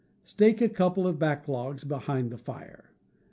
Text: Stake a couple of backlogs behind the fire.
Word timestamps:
Stake 0.25 0.61
a 0.61 0.67
couple 0.69 1.05
of 1.07 1.17
backlogs 1.19 1.87
behind 1.87 2.31
the 2.31 2.37
fire. 2.39 2.85